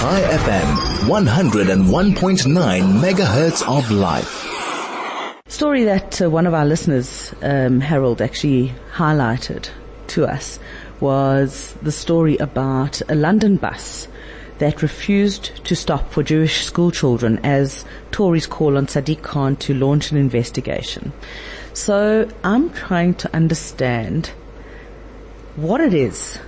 Chai 0.00 0.20
FM, 0.20 0.68
101.9 1.08 3.00
megahertz 3.00 3.66
of 3.66 3.90
life. 3.90 4.44
Story 5.48 5.84
that 5.84 6.20
uh, 6.20 6.28
one 6.28 6.46
of 6.46 6.52
our 6.52 6.66
listeners, 6.66 7.34
um, 7.40 7.80
Harold, 7.80 8.20
actually 8.20 8.74
highlighted 8.92 9.70
to 10.08 10.26
us 10.26 10.58
was 11.00 11.74
the 11.80 11.92
story 11.92 12.36
about 12.36 13.00
a 13.08 13.14
London 13.14 13.56
bus 13.56 14.08
that 14.58 14.82
refused 14.82 15.64
to 15.64 15.74
stop 15.74 16.10
for 16.10 16.22
Jewish 16.22 16.66
school 16.66 16.90
children 16.90 17.38
as 17.42 17.86
Tories 18.10 18.46
call 18.46 18.76
on 18.76 18.86
Sadiq 18.86 19.22
Khan 19.22 19.56
to 19.56 19.72
launch 19.72 20.10
an 20.10 20.18
investigation. 20.18 21.12
So 21.72 22.28
I'm 22.42 22.68
trying 22.70 23.14
to 23.14 23.34
understand 23.34 24.32
what 25.56 25.80
it 25.80 25.94
is 25.94 26.38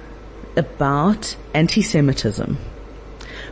about 0.56 1.36
anti-Semitism 1.54 2.58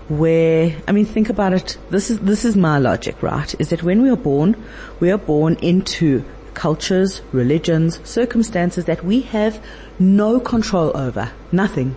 where, 0.09 0.77
I 0.87 0.93
mean, 0.93 1.07
think 1.07 1.31
about 1.31 1.53
it. 1.53 1.79
This 1.91 2.11
is, 2.11 2.21
this 2.21 2.45
is 2.45 2.57
my 2.57 2.79
logic, 2.79 3.23
right? 3.23 3.55
Is 3.59 3.71
that 3.71 3.83
when 3.83 4.03
we 4.03 4.11
are 4.11 4.17
born, 4.17 4.63
we 5.01 5.11
are 5.11 5.19
born 5.19 5.55
into 5.57 6.25
cultures, 6.53 7.23
religions, 7.33 8.01
circumstances 8.09 8.85
that 8.85 9.05
we 9.05 9.23
have 9.23 9.65
no 9.99 10.41
control 10.41 10.97
over. 10.97 11.33
Nothing. 11.51 11.97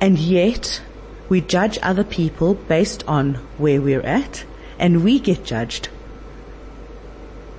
And 0.00 0.18
yet, 0.18 0.82
we 1.28 1.40
judge 1.40 1.78
other 1.82 2.04
people 2.04 2.54
based 2.54 3.04
on 3.08 3.34
where 3.56 3.80
we're 3.80 4.02
at, 4.02 4.44
and 4.78 5.02
we 5.02 5.18
get 5.18 5.44
judged 5.44 5.88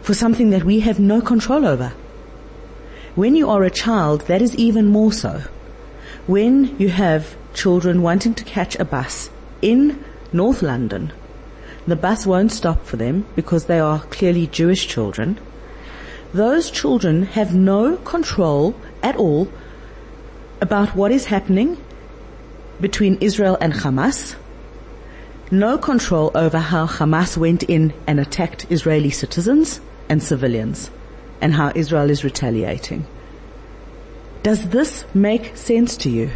for 0.02 0.14
something 0.14 0.52
that 0.52 0.64
we 0.64 0.82
have 0.82 1.00
no 1.00 1.20
control 1.20 1.66
over. 1.66 1.94
When 3.16 3.36
you 3.36 3.50
are 3.50 3.64
a 3.64 3.72
child, 3.72 4.22
that 4.28 4.42
is 4.42 4.56
even 4.56 4.88
more 4.88 5.12
so. 5.12 5.42
When 6.28 6.78
you 6.78 6.90
have 6.90 7.36
children 7.58 8.02
wanting 8.02 8.36
to 8.36 8.44
catch 8.44 8.76
a 8.78 8.86
bus 8.86 9.30
in 9.62 10.04
North 10.32 10.62
London, 10.62 11.12
the 11.88 11.96
bus 11.96 12.26
won't 12.26 12.52
stop 12.52 12.86
for 12.86 12.98
them 12.98 13.26
because 13.36 13.66
they 13.66 13.80
are 13.80 14.00
clearly 14.00 14.46
Jewish 14.48 14.88
children. 14.88 15.40
Those 16.34 16.70
children 16.70 17.24
have 17.24 17.56
no 17.56 17.98
control 17.98 18.76
at 19.02 19.16
all 19.16 19.48
about 20.62 20.96
what 20.96 21.12
is 21.12 21.26
happening 21.26 21.78
between 22.82 23.18
Israel 23.22 23.58
and 23.62 23.74
Hamas. 23.74 24.36
No 25.50 25.78
control 25.78 26.32
over 26.36 26.60
how 26.60 26.86
Hamas 26.86 27.38
went 27.38 27.64
in 27.64 27.94
and 28.06 28.20
attacked 28.20 28.66
Israeli 28.70 29.10
citizens 29.10 29.80
and 30.10 30.22
civilians 30.22 30.92
and 31.42 31.54
how 31.54 31.72
Israel 31.74 32.10
is 32.10 32.24
retaliating. 32.24 33.08
Does 34.44 34.70
this 34.70 35.06
make 35.14 35.56
sense 35.56 35.96
to 35.98 36.10
you? 36.10 36.32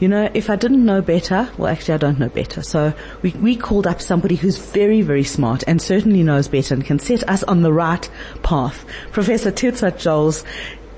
You 0.00 0.06
know, 0.08 0.30
if 0.32 0.48
I 0.48 0.56
didn't 0.56 0.84
know 0.84 1.02
better, 1.02 1.50
well 1.58 1.72
actually 1.72 1.94
I 1.94 1.98
don't 1.98 2.18
know 2.18 2.28
better. 2.28 2.62
So 2.62 2.94
we, 3.22 3.30
we 3.32 3.56
called 3.56 3.86
up 3.86 4.00
somebody 4.00 4.36
who's 4.36 4.56
very, 4.56 5.02
very 5.02 5.24
smart 5.24 5.64
and 5.66 5.82
certainly 5.82 6.22
knows 6.22 6.46
better 6.46 6.74
and 6.74 6.84
can 6.84 6.98
set 6.98 7.28
us 7.28 7.42
on 7.44 7.62
the 7.62 7.72
right 7.72 8.08
path. 8.42 8.84
Professor 9.10 9.50
Tirtsa 9.50 9.92
Joels 9.92 10.44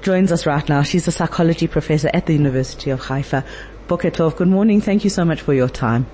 joins 0.02 0.32
us 0.32 0.44
right 0.44 0.68
now. 0.68 0.82
She's 0.82 1.08
a 1.08 1.12
psychology 1.12 1.66
professor 1.66 2.10
at 2.12 2.26
the 2.26 2.34
University 2.34 2.90
of 2.90 3.00
Haifa. 3.00 3.44
Boker 3.88 4.10
Tov, 4.10 4.36
good 4.36 4.48
morning. 4.48 4.80
Thank 4.80 5.04
you 5.04 5.10
so 5.10 5.24
much 5.24 5.40
for 5.40 5.54
your 5.54 5.68
time. 5.68 6.06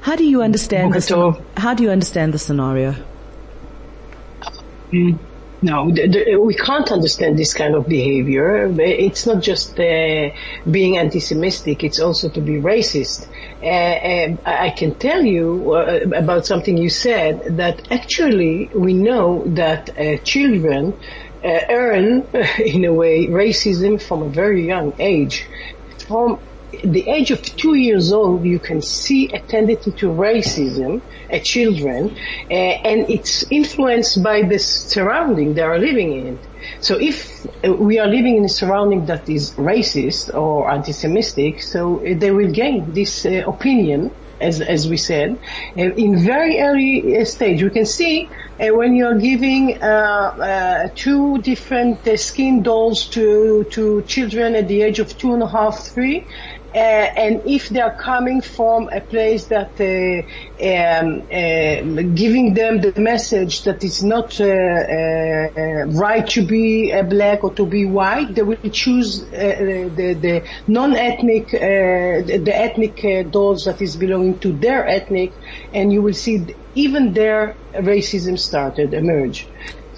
How 0.00 0.16
do 0.16 0.24
you 0.24 0.42
understand 0.42 0.92
this? 0.92 1.08
How 1.56 1.74
do 1.74 1.82
you 1.82 1.90
understand 1.90 2.34
the 2.34 2.38
scenario? 2.38 2.94
Mm. 4.92 5.18
No, 5.64 5.84
we 5.86 6.54
can't 6.56 6.92
understand 6.92 7.38
this 7.38 7.54
kind 7.54 7.74
of 7.74 7.88
behavior. 7.88 8.66
It's 8.78 9.24
not 9.24 9.42
just 9.42 9.80
uh, 9.80 10.28
being 10.70 10.98
anti-Semitic; 10.98 11.82
it's 11.82 12.00
also 12.00 12.28
to 12.28 12.40
be 12.42 12.56
racist. 12.60 13.28
Uh, 13.62 14.36
I 14.44 14.74
can 14.76 14.94
tell 14.96 15.22
you 15.24 15.72
uh, 15.72 16.00
about 16.14 16.44
something 16.44 16.76
you 16.76 16.90
said 16.90 17.56
that 17.56 17.90
actually 17.90 18.68
we 18.74 18.92
know 18.92 19.42
that 19.62 19.88
uh, 19.88 20.18
children 20.18 20.92
uh, 21.42 21.60
earn, 21.70 22.26
in 22.58 22.84
a 22.84 22.92
way, 22.92 23.26
racism 23.28 23.92
from 24.02 24.20
a 24.20 24.28
very 24.28 24.66
young 24.66 24.92
age. 24.98 25.46
From 26.06 26.40
the 26.82 27.08
age 27.08 27.30
of 27.30 27.42
two 27.42 27.74
years 27.74 28.12
old, 28.12 28.44
you 28.44 28.58
can 28.58 28.82
see 28.82 29.28
a 29.32 29.40
tendency 29.40 29.92
to 29.92 30.06
racism 30.08 31.02
at 31.30 31.44
children, 31.44 32.16
uh, 32.50 32.54
and 32.54 33.10
it's 33.10 33.44
influenced 33.50 34.22
by 34.22 34.42
the 34.42 34.58
surrounding 34.58 35.54
they 35.54 35.62
are 35.62 35.78
living 35.78 36.12
in. 36.12 36.38
So 36.80 36.98
if 36.98 37.46
we 37.62 37.98
are 37.98 38.06
living 38.06 38.36
in 38.36 38.44
a 38.44 38.48
surrounding 38.48 39.06
that 39.06 39.28
is 39.28 39.52
racist 39.52 40.34
or 40.34 40.70
anti-Semitic, 40.70 41.62
so 41.62 42.02
they 42.04 42.30
will 42.30 42.52
gain 42.52 42.92
this 42.92 43.26
uh, 43.26 43.42
opinion 43.46 44.10
as, 44.40 44.60
as 44.60 44.88
we 44.88 44.96
said, 44.96 45.38
uh, 45.76 45.80
in 45.80 46.18
very 46.18 46.60
early 46.60 47.18
uh, 47.18 47.24
stage. 47.24 47.62
We 47.62 47.70
can 47.70 47.86
see 47.86 48.28
uh, 48.60 48.68
when 48.74 48.94
you're 48.94 49.18
giving 49.18 49.82
uh, 49.82 49.86
uh, 49.86 50.88
two 50.94 51.38
different 51.38 52.06
uh, 52.06 52.16
skin 52.16 52.62
dolls 52.62 53.06
to 53.08 53.64
to 53.70 54.02
children 54.02 54.54
at 54.54 54.68
the 54.68 54.82
age 54.82 54.98
of 54.98 55.16
two 55.16 55.32
and 55.34 55.42
a 55.42 55.48
half, 55.48 55.78
three, 55.78 56.20
uh, 56.20 56.63
Uh, 56.74 56.78
and 56.78 57.42
if 57.46 57.68
they 57.68 57.80
are 57.80 57.94
coming 57.94 58.40
from 58.40 58.88
a 58.92 59.00
place 59.00 59.46
that 59.46 59.78
uh, 59.78 60.66
um, 60.66 61.22
uh, 61.30 62.02
giving 62.14 62.52
them 62.52 62.80
the 62.80 62.92
message 63.00 63.62
that 63.62 63.84
it's 63.84 64.02
not 64.02 64.40
uh, 64.40 64.44
uh, 64.44 65.86
right 66.00 66.26
to 66.26 66.44
be 66.44 66.92
black 67.08 67.44
or 67.44 67.54
to 67.54 67.64
be 67.66 67.84
white, 67.84 68.34
they 68.34 68.42
will 68.42 68.56
choose 68.72 69.24
the, 69.30 70.18
the 70.20 70.42
non-ethnic, 70.66 71.50
the 71.50 72.52
ethnic 72.52 73.30
dolls 73.30 73.62
that 73.66 73.80
is 73.80 73.96
belonging 73.96 74.40
to 74.40 74.52
their 74.52 74.84
ethnic, 74.88 75.32
and 75.72 75.92
you 75.92 76.02
will 76.02 76.12
see 76.12 76.44
even 76.74 77.12
their 77.12 77.56
racism 77.72 78.36
started 78.36 78.94
emerge. 78.94 79.48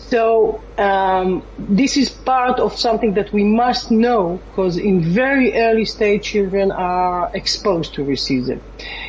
So 0.09 0.62
um, 0.78 1.43
this 1.59 1.97
is 1.97 2.11
part 2.11 2.61
of 2.61 2.78
something 2.78 3.15
that 3.15 3.33
we 3.33 3.43
must 3.43 3.91
know 3.91 4.41
because 4.49 4.77
in 4.77 5.03
very 5.03 5.53
early 5.55 5.84
stage 5.84 6.22
children 6.27 6.71
are 6.71 7.28
exposed 7.34 7.94
to 7.94 8.03
racism, 8.03 8.61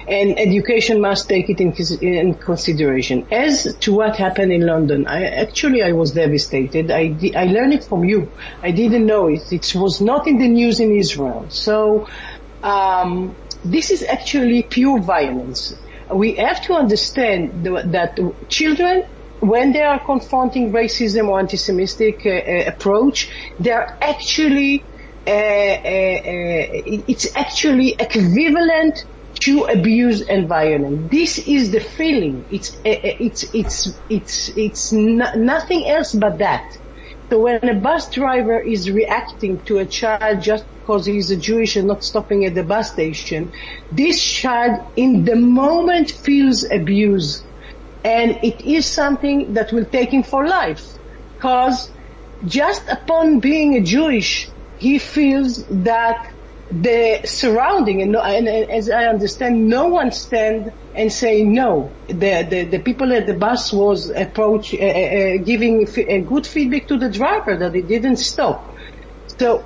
and 0.08 0.40
education 0.40 1.00
must 1.00 1.30
take 1.30 1.52
it 1.52 1.62
in, 1.62 1.72
in 2.02 2.34
consideration. 2.34 3.28
As 3.32 3.76
to 3.82 3.94
what 3.94 4.16
happened 4.16 4.52
in 4.52 4.66
London, 4.66 5.06
I 5.06 5.26
actually 5.26 5.84
I 5.84 5.92
was 5.92 6.14
devastated. 6.14 6.90
I 6.90 7.16
I 7.36 7.46
learned 7.46 7.74
it 7.74 7.84
from 7.84 8.04
you. 8.04 8.32
I 8.64 8.72
didn't 8.72 9.06
know 9.06 9.28
it. 9.28 9.52
It 9.52 9.72
was 9.76 10.02
not 10.02 10.26
in 10.26 10.40
the 10.40 10.48
news 10.48 10.80
in 10.80 10.96
Israel. 10.96 11.46
So 11.50 12.08
um, 12.64 13.38
this 13.64 13.92
is 13.92 14.02
actually 14.02 14.64
pure 14.64 15.00
violence. 15.00 15.74
We 16.12 16.36
have 16.36 16.60
to 16.64 16.74
understand 16.74 17.66
that 17.66 18.18
children 18.50 19.04
when 19.40 19.72
they 19.72 19.82
are 19.82 20.04
confronting 20.04 20.72
racism 20.72 21.28
or 21.30 21.40
anti-Semitic 21.40 22.26
uh, 22.26 22.30
uh, 22.30 22.64
approach, 22.68 23.30
they're 23.60 23.98
actually 24.02 24.84
uh, 25.28 25.30
uh, 25.30 25.34
uh, 25.34 27.04
it's 27.06 27.28
actually 27.36 27.90
equivalent 28.00 29.04
to 29.42 29.64
abuse 29.66 30.22
and 30.22 30.48
violence. 30.48 31.12
This 31.12 31.38
is 31.38 31.72
the 31.72 31.82
feeling. 31.82 32.46
It's 32.50 32.76
uh, 32.78 32.96
it's 33.20 33.44
it's 33.54 34.00
it's 34.10 34.50
it's 34.56 34.92
nothing 34.94 35.86
else 35.88 36.14
but 36.14 36.38
that. 36.40 36.64
So 37.30 37.42
when 37.42 37.60
a 37.68 37.76
bus 37.76 38.10
driver 38.10 38.62
is 38.62 38.90
reacting 38.90 39.62
to 39.66 39.80
a 39.80 39.86
child 39.86 40.42
just 40.42 40.66
because 40.80 41.06
he's 41.06 41.30
a 41.30 41.36
Jewish 41.36 41.76
and 41.76 41.88
not 41.88 42.04
stopping 42.04 42.46
at 42.46 42.56
the 42.56 42.64
bus 42.64 42.94
station, 42.94 43.52
this 43.92 44.24
child 44.24 44.80
in 44.96 45.26
the 45.26 45.36
moment 45.36 46.10
feels 46.10 46.64
abuse 46.72 47.44
and 48.08 48.40
it 48.42 48.62
is 48.62 48.86
something 48.86 49.54
that 49.56 49.74
will 49.74 49.84
take 49.84 50.12
him 50.12 50.24
for 50.24 50.48
life. 50.48 50.86
Because 51.36 51.92
just 52.46 52.88
upon 52.88 53.42
being 53.42 53.76
a 53.76 53.82
Jewish, 53.82 54.50
he 54.80 54.98
feels 54.98 55.66
that 55.90 56.34
the 56.72 57.22
surrounding, 57.26 58.02
and, 58.02 58.16
and, 58.16 58.48
as 58.48 58.90
I 58.90 59.06
understand, 59.06 59.68
no 59.68 59.88
one 59.88 60.12
stand 60.12 60.72
and 60.96 61.12
say 61.12 61.44
no. 61.44 61.92
The, 62.08 62.48
the, 62.50 62.64
the 62.64 62.80
people 62.80 63.12
at 63.12 63.28
the 63.28 63.34
bus 63.34 63.74
was 63.74 64.10
approach, 64.10 64.74
uh, 64.74 64.78
uh, 64.78 65.38
giving 65.44 65.88
a 65.98 66.22
good 66.22 66.48
feedback 66.48 66.88
to 66.88 66.98
the 66.98 67.10
driver 67.10 67.58
that 67.58 67.74
he 67.76 67.82
didn't 67.82 68.18
stop. 68.18 68.74
So 69.38 69.66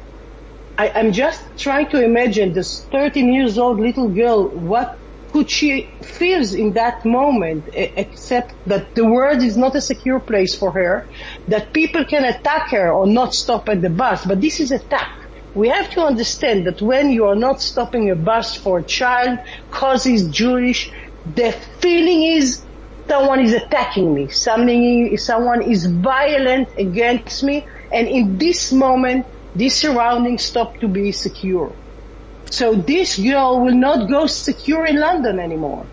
I, 0.79 0.89
I'm 0.89 1.11
just 1.11 1.41
trying 1.57 1.89
to 1.89 2.03
imagine 2.03 2.53
this 2.53 2.85
13 2.91 3.33
years 3.33 3.59
old 3.59 3.79
little 3.79 4.09
girl, 4.09 4.47
what 4.47 4.97
could 5.31 5.49
she 5.49 5.87
feels 6.03 6.53
in 6.53 6.73
that 6.73 7.05
moment, 7.05 7.69
except 7.73 8.53
that 8.65 8.93
the 8.95 9.05
world 9.05 9.41
is 9.41 9.57
not 9.57 9.75
a 9.75 9.81
secure 9.81 10.19
place 10.19 10.55
for 10.55 10.71
her, 10.71 11.07
that 11.47 11.73
people 11.73 12.05
can 12.05 12.25
attack 12.25 12.69
her 12.71 12.91
or 12.91 13.07
not 13.07 13.33
stop 13.33 13.69
at 13.69 13.81
the 13.81 13.89
bus, 13.89 14.25
but 14.25 14.41
this 14.41 14.59
is 14.59 14.71
attack. 14.71 15.09
We 15.53 15.67
have 15.69 15.89
to 15.91 16.01
understand 16.01 16.65
that 16.67 16.81
when 16.81 17.11
you 17.11 17.25
are 17.25 17.35
not 17.35 17.61
stopping 17.61 18.09
a 18.09 18.15
bus 18.15 18.55
for 18.55 18.79
a 18.79 18.83
child 18.83 19.39
cause 19.69 20.05
Jewish, 20.29 20.89
the 21.25 21.51
feeling 21.79 22.23
is 22.23 22.65
someone 23.09 23.41
is 23.41 23.53
attacking 23.53 24.13
me, 24.13 24.29
something, 24.29 25.17
someone 25.17 25.61
is 25.61 25.85
violent 25.85 26.69
against 26.77 27.43
me, 27.43 27.65
and 27.91 28.07
in 28.07 28.37
this 28.37 28.71
moment, 28.71 29.25
this 29.53 29.75
surrounding 29.75 30.37
stop 30.37 30.77
to 30.79 30.87
be 30.87 31.11
secure. 31.11 31.75
So 32.51 32.75
this 32.75 33.17
girl 33.17 33.59
will 33.63 33.73
not 33.73 34.07
go 34.09 34.27
secure 34.27 34.85
in 34.85 34.97
London 34.99 35.39
anymore. 35.39 35.85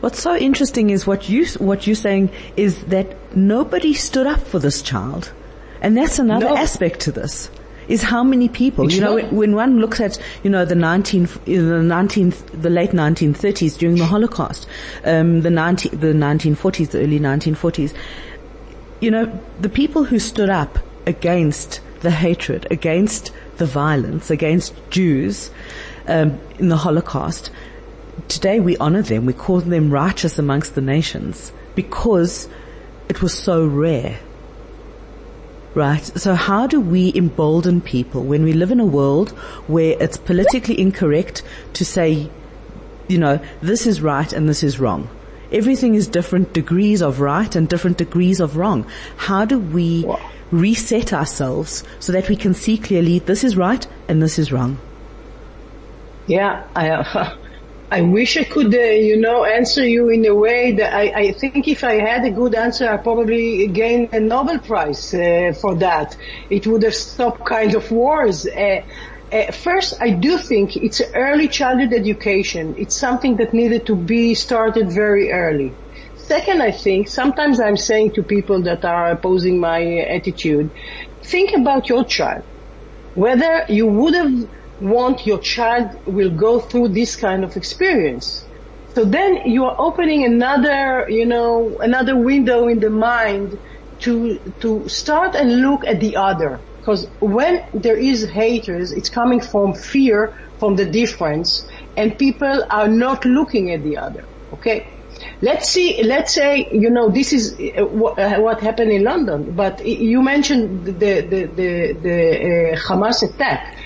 What's 0.00 0.20
so 0.22 0.36
interesting 0.36 0.90
is 0.90 1.06
what 1.06 1.28
you 1.28 1.44
what 1.58 1.86
you're 1.86 1.96
saying 1.96 2.30
is 2.56 2.84
that 2.84 3.16
nobody 3.36 3.94
stood 3.94 4.26
up 4.26 4.40
for 4.40 4.58
this 4.60 4.80
child, 4.82 5.32
and 5.80 5.96
that's 5.96 6.18
another 6.20 6.46
No. 6.50 6.56
aspect 6.56 7.00
to 7.00 7.12
this. 7.12 7.50
Is 7.88 8.02
how 8.02 8.22
many 8.22 8.48
people 8.50 8.84
It's 8.84 8.96
you 8.96 9.00
know 9.00 9.16
not- 9.16 9.32
when, 9.32 9.54
one 9.56 9.80
looks 9.80 9.98
at 9.98 10.18
you 10.44 10.50
know 10.50 10.66
the 10.66 10.74
19 10.74 11.26
the 11.46 11.82
19 11.82 12.34
the 12.52 12.68
late 12.68 12.92
1930s 12.92 13.78
during 13.78 13.96
the 13.96 14.04
Holocaust, 14.04 14.66
um, 15.06 15.40
the 15.40 15.50
19 15.50 15.98
the 15.98 16.12
1940s 16.12 16.90
the 16.90 16.98
early 17.00 17.18
1940s, 17.18 17.94
you 19.00 19.10
know 19.10 19.24
the 19.58 19.70
people 19.70 20.04
who 20.04 20.18
stood 20.18 20.50
up 20.50 20.78
against 21.06 21.80
the 22.00 22.10
hatred 22.10 22.66
against 22.70 23.32
the 23.58 23.66
violence 23.66 24.30
against 24.30 24.74
Jews 24.90 25.50
um, 26.06 26.40
in 26.58 26.68
the 26.68 26.76
Holocaust 26.76 27.50
today 28.26 28.58
we 28.58 28.76
honor 28.78 29.02
them, 29.02 29.26
we 29.26 29.32
call 29.32 29.60
them 29.60 29.90
righteous 29.90 30.38
amongst 30.38 30.74
the 30.74 30.80
nations 30.80 31.52
because 31.74 32.48
it 33.08 33.22
was 33.22 33.32
so 33.32 33.66
rare. 33.66 34.18
Right? 35.74 36.04
So 36.04 36.34
how 36.34 36.66
do 36.66 36.80
we 36.80 37.12
embolden 37.14 37.80
people 37.80 38.24
when 38.24 38.42
we 38.42 38.52
live 38.52 38.72
in 38.72 38.80
a 38.80 38.86
world 38.86 39.30
where 39.68 39.96
it's 40.00 40.16
politically 40.16 40.80
incorrect 40.80 41.42
to 41.74 41.84
say, 41.84 42.30
you 43.06 43.18
know, 43.18 43.38
this 43.60 43.86
is 43.86 44.00
right 44.00 44.32
and 44.32 44.48
this 44.48 44.64
is 44.64 44.80
wrong? 44.80 45.08
Everything 45.50 45.94
is 45.94 46.06
different 46.08 46.52
degrees 46.52 47.00
of 47.02 47.20
right 47.20 47.54
and 47.56 47.68
different 47.68 47.96
degrees 47.98 48.40
of 48.40 48.56
wrong. 48.56 48.86
How 49.16 49.44
do 49.44 49.58
we 49.58 50.04
Wow. 50.04 50.20
reset 50.50 51.12
ourselves 51.12 51.84
so 51.98 52.12
that 52.12 52.28
we 52.28 52.36
can 52.36 52.54
see 52.54 52.76
clearly 52.78 53.18
this 53.18 53.44
is 53.44 53.56
right 53.56 53.86
and 54.08 54.22
this 54.22 54.38
is 54.38 54.52
wrong? 54.52 54.78
Yeah, 56.26 56.64
I, 56.76 56.90
uh, 56.90 57.36
I 57.90 58.02
wish 58.02 58.36
I 58.36 58.44
could, 58.44 58.74
uh, 58.74 58.78
you 58.78 59.18
know, 59.18 59.44
answer 59.44 59.86
you 59.86 60.10
in 60.10 60.26
a 60.26 60.34
way 60.34 60.72
that 60.72 60.94
I, 60.94 61.04
I 61.16 61.32
think 61.32 61.66
if 61.66 61.82
I 61.82 61.94
had 61.94 62.24
a 62.26 62.30
good 62.30 62.54
answer, 62.54 62.86
I 62.86 62.98
probably 62.98 63.66
gain 63.68 64.10
a 64.12 64.20
Nobel 64.20 64.58
Prize 64.58 65.14
uh, 65.14 65.54
for 65.58 65.74
that. 65.76 66.14
It 66.50 66.66
would 66.66 66.82
have 66.82 66.94
stopped 66.94 67.46
kind 67.46 67.74
of 67.74 67.90
wars. 67.90 68.46
Uh, 69.30 69.52
first, 69.52 69.94
I 70.00 70.10
do 70.10 70.38
think 70.38 70.76
it's 70.76 71.02
early 71.14 71.48
childhood 71.48 71.92
education. 71.92 72.74
It's 72.78 72.96
something 72.98 73.36
that 73.36 73.52
needed 73.52 73.86
to 73.86 73.96
be 73.96 74.34
started 74.34 74.90
very 74.90 75.30
early. 75.32 75.78
Second, 76.16 76.62
I 76.62 76.72
think 76.72 77.08
sometimes 77.08 77.60
I'm 77.60 77.76
saying 77.76 78.12
to 78.14 78.22
people 78.22 78.62
that 78.62 78.84
are 78.84 79.10
opposing 79.12 79.60
my 79.60 79.98
attitude, 79.98 80.70
think 81.22 81.52
about 81.52 81.88
your 81.88 82.04
child 82.04 82.44
whether 83.18 83.64
you 83.68 83.86
would 83.86 84.14
have 84.14 84.48
want 84.78 85.26
your 85.26 85.40
child 85.40 85.90
will 86.06 86.30
go 86.30 86.60
through 86.60 86.88
this 86.88 87.16
kind 87.16 87.42
of 87.44 87.56
experience. 87.56 88.48
So 88.94 89.04
then 89.04 89.38
you 89.44 89.64
are 89.64 89.74
opening 89.78 90.24
another, 90.24 91.04
you 91.08 91.26
know, 91.26 91.78
another 91.80 92.16
window 92.16 92.68
in 92.68 92.78
the 92.78 92.90
mind 92.90 93.58
to, 94.00 94.38
to 94.60 94.88
start 94.88 95.34
and 95.34 95.62
look 95.62 95.84
at 95.84 95.98
the 96.00 96.16
other. 96.16 96.67
Because 96.88 97.06
when 97.20 97.62
there 97.74 97.98
is 97.98 98.24
haters, 98.30 98.92
it's 98.92 99.10
coming 99.10 99.40
from 99.40 99.74
fear, 99.74 100.32
from 100.58 100.74
the 100.76 100.86
difference, 100.86 101.68
and 101.98 102.18
people 102.18 102.64
are 102.70 102.88
not 102.88 103.26
looking 103.26 103.70
at 103.72 103.82
the 103.82 103.98
other. 103.98 104.24
Okay? 104.54 104.86
Let's 105.42 105.68
see, 105.68 106.02
let's 106.02 106.32
say, 106.32 106.66
you 106.72 106.88
know, 106.88 107.10
this 107.10 107.34
is 107.34 107.60
uh, 107.60 107.84
what, 107.84 108.18
uh, 108.18 108.58
happened 108.60 108.90
in 108.90 109.04
London, 109.04 109.54
but 109.54 109.84
you 109.86 110.22
mentioned 110.22 110.86
the, 110.86 111.20
the, 111.20 111.44
the, 111.58 111.92
the 111.92 112.72
uh, 112.72 112.76
Hamas 112.78 113.22
attack. 113.22 113.76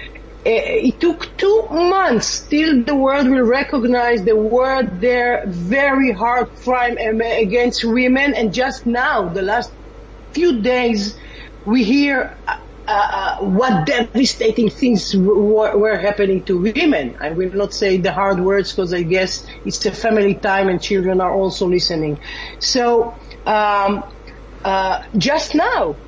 Uh, 0.47 0.87
it 0.87 1.01
took 1.01 1.37
two 1.37 1.67
months 1.71 2.47
till 2.47 2.85
the 2.85 2.95
world 2.95 3.29
will 3.29 3.43
recognize 3.43 4.23
the 4.23 4.37
word 4.37 5.01
their 5.01 5.43
very 5.49 6.13
hard 6.13 6.49
crime 6.63 6.97
against 7.21 7.83
women 7.83 8.33
and 8.35 8.55
just 8.55 8.87
now, 8.87 9.29
the 9.29 9.43
last 9.43 9.73
few 10.31 10.63
days, 10.63 11.19
we 11.65 11.83
hear 11.83 12.37
uh, 12.93 13.09
uh, 13.13 13.37
what 13.47 13.87
devastating 13.87 14.69
things 14.71 15.15
were, 15.17 15.79
were 15.79 15.97
happening 15.99 16.45
to 16.45 16.61
women. 16.61 17.17
I 17.21 17.31
will 17.31 17.51
not 17.53 17.73
say 17.73 17.99
the 17.99 18.13
hard 18.13 18.41
words 18.41 18.73
because 18.73 18.93
I 18.93 19.03
guess 19.03 19.45
it's 19.65 19.85
a 19.87 19.93
family 19.93 20.35
time 20.39 20.69
and 20.69 20.81
children 20.81 21.21
are 21.21 21.35
also 21.35 21.67
listening. 21.67 22.19
So, 22.61 23.17
um, 23.47 24.03
uh, 24.65 24.99
just 25.17 25.55
now, 25.55 26.01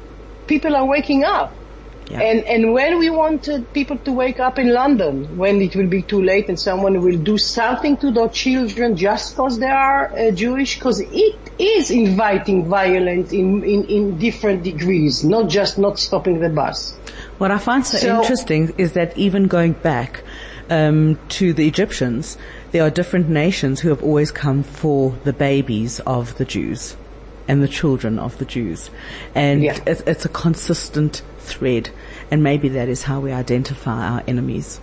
people 0.46 0.76
are 0.76 0.86
waking 0.86 1.24
up. 1.24 1.63
Yeah. 2.10 2.20
And 2.20 2.44
and 2.44 2.72
when 2.74 2.98
we 2.98 3.08
wanted 3.08 3.72
people 3.72 3.96
to 3.98 4.12
wake 4.12 4.38
up 4.38 4.58
in 4.58 4.72
London, 4.72 5.36
when 5.38 5.62
it 5.62 5.74
will 5.74 5.86
be 5.86 6.02
too 6.02 6.22
late 6.22 6.48
and 6.48 6.60
someone 6.60 7.00
will 7.00 7.16
do 7.16 7.38
something 7.38 7.96
to 7.98 8.10
their 8.12 8.28
children 8.28 8.94
just 8.94 9.34
because 9.34 9.58
they 9.58 9.70
are 9.70 10.12
uh, 10.12 10.30
Jewish, 10.30 10.74
because 10.74 11.00
it 11.00 11.38
is 11.58 11.90
inviting 11.90 12.66
violence 12.66 13.32
in, 13.32 13.64
in, 13.64 13.84
in 13.84 14.18
different 14.18 14.62
degrees, 14.64 15.24
not 15.24 15.48
just 15.48 15.78
not 15.78 15.98
stopping 15.98 16.40
the 16.40 16.50
bus. 16.50 16.94
What 17.38 17.50
I 17.50 17.58
find 17.58 17.86
so, 17.86 17.96
So- 17.96 18.20
interesting 18.20 18.74
is 18.76 18.92
that 18.92 19.16
even 19.16 19.46
going 19.46 19.72
back 19.72 20.24
um, 20.68 21.18
to 21.30 21.54
the 21.54 21.66
Egyptians, 21.66 22.36
there 22.72 22.82
are 22.82 22.90
different 22.90 23.30
nations 23.30 23.80
who 23.80 23.88
have 23.88 24.02
always 24.02 24.30
come 24.30 24.62
for 24.62 25.16
the 25.24 25.32
babies 25.32 26.00
of 26.00 26.36
the 26.36 26.44
Jews 26.44 26.96
and 27.46 27.62
the 27.62 27.68
children 27.68 28.18
of 28.18 28.38
the 28.38 28.44
Jews, 28.44 28.90
and 29.34 29.62
Yeah. 29.62 29.78
it's, 29.86 30.00
it's 30.02 30.24
a 30.24 30.28
consistent 30.28 31.22
thread. 31.38 31.90
And 32.30 32.42
maybe 32.42 32.70
that 32.70 32.88
is 32.88 33.02
how 33.02 33.20
we 33.20 33.32
identify 33.32 34.08
our 34.08 34.22
enemies. 34.26 34.80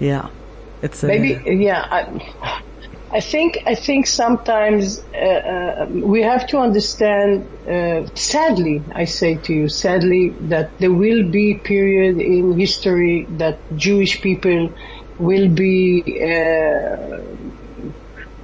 Yeah, 0.00 0.30
it's 0.82 1.04
a, 1.04 1.08
Maybe, 1.08 1.40
yeah. 1.62 1.86
I, 1.90 2.60
I 3.10 3.20
think 3.20 3.58
I 3.66 3.74
think 3.74 4.06
sometimes 4.06 5.02
uh, 5.14 5.18
uh, 5.18 5.86
we 5.90 6.22
have 6.22 6.46
to 6.48 6.58
understand. 6.58 7.46
Uh, 7.66 8.06
sadly, 8.14 8.82
I 8.94 9.04
say 9.04 9.36
to 9.36 9.54
you, 9.54 9.68
sadly, 9.68 10.30
that 10.48 10.78
there 10.78 10.92
will 10.92 11.30
be 11.30 11.54
period 11.54 12.18
in 12.20 12.58
history 12.58 13.26
that 13.38 13.58
Jewish 13.76 14.20
people 14.20 14.72
will 15.18 15.48
be 15.48 16.02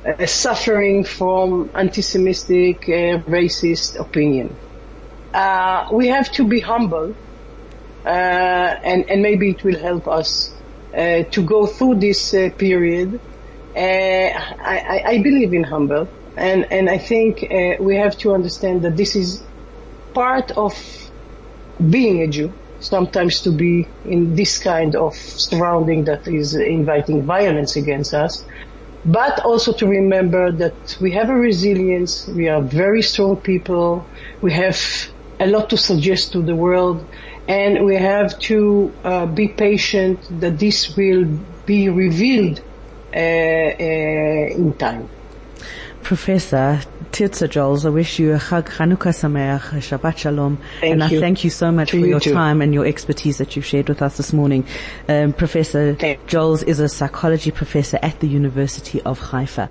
uh, 0.05 0.27
suffering 0.27 1.03
from 1.03 1.71
anti-Semitic, 1.75 2.89
uh, 2.89 3.19
racist 3.27 3.99
opinion. 3.99 4.55
Uh, 5.33 5.89
we 5.93 6.09
have 6.09 6.31
to 6.33 6.47
be 6.47 6.61
humble, 6.61 7.15
uh, 8.05 8.09
and 8.09 9.09
and 9.09 9.23
maybe 9.23 9.51
it 9.51 9.65
will 9.65 9.79
help 9.79 10.07
us 10.07 10.53
uh, 10.93 11.23
to 11.31 11.43
go 11.43 11.67
through 11.67 11.95
this 11.95 12.35
uh, 12.35 12.51
period. 12.59 13.19
I, 13.77 15.03
I, 15.07 15.23
believe 15.23 15.53
in 15.55 15.65
humble, 15.65 16.07
and 16.37 16.71
and 16.71 16.91
I 16.91 16.99
think 16.99 17.49
we 17.81 17.97
have 17.97 18.17
to 18.19 18.35
understand 18.35 18.83
that 18.83 18.97
this 18.97 19.17
is 19.17 19.43
part 20.13 20.53
of 20.53 20.75
being 21.91 22.23
a 22.23 22.29
Jew. 22.29 22.53
Sometimes 22.79 23.41
to 23.41 23.51
be 23.51 23.89
in 24.05 24.37
this 24.37 24.59
kind 24.59 24.95
of 24.95 25.15
surrounding 25.15 26.05
that 26.05 26.29
is 26.29 26.55
inviting 26.55 27.23
violence 27.23 27.77
against 27.77 28.13
us, 28.13 28.45
but 29.05 29.39
also 29.45 29.73
to 29.75 29.87
remember 29.87 30.53
that 30.57 30.77
we 31.01 31.13
have 31.13 31.29
a 31.31 31.35
resilience. 31.35 32.29
We 32.35 32.49
are 32.49 32.63
very 32.63 33.03
strong 33.03 33.41
people. 33.43 34.11
We 34.41 34.53
have 34.53 34.79
a 35.41 35.47
lot 35.47 35.71
to 35.71 35.77
suggest 35.77 36.33
to 36.33 36.43
the 36.43 36.57
world, 36.57 37.09
and 37.47 37.85
we 37.85 37.97
have 37.97 38.39
to 38.51 38.99
uh, 39.05 39.27
be 39.27 39.49
patient 39.49 40.27
that 40.31 40.59
this 40.59 40.95
will 40.97 41.25
be 41.67 41.89
revealed 41.89 42.61
uh, 43.15 43.19
uh, 43.19 44.47
in 44.61 44.77
time. 44.79 45.11
Professor 46.05 46.81
Tirtsa 47.13 47.49
Joels, 47.49 47.87
I 47.87 47.89
wish 47.89 48.19
you 48.19 48.35
a 48.35 48.39
Chag 48.39 48.69
Chanukah 48.69 49.15
Sameach, 49.15 49.73
a 49.73 49.77
Shabbat 49.77 50.19
Shalom, 50.19 50.59
Thank 50.81 50.93
and 50.93 51.03
I 51.03 51.09
thank 51.09 51.45
you 51.45 51.51
so 51.51 51.73
much 51.73 51.91
To 51.93 51.97
for 51.99 52.01
you 52.05 52.11
your 52.11 52.21
too. 52.21 52.35
time 52.35 52.61
and 52.61 52.75
your 52.75 52.85
expertise 52.85 53.39
that 53.39 53.57
you've 53.57 53.65
shared 53.65 53.89
with 53.89 54.03
us 54.03 54.19
this 54.19 54.33
morning. 54.33 54.67
Um, 55.09 55.33
Professor 55.33 55.95
Joels 56.27 56.63
is 56.63 56.79
a 56.79 56.91
psychology 56.91 57.51
professor 57.51 57.99
at 58.03 58.21
the 58.21 58.29
University 58.29 59.01
of 59.03 59.19
Haifa. 59.19 59.71